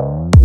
Bye. 0.00 0.39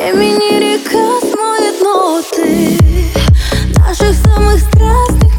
Времени 0.00 0.78
река 0.78 1.20
смоет 1.20 1.80
ноты 1.82 2.78
Наших 3.76 4.16
самых 4.16 4.58
страстных 4.58 5.29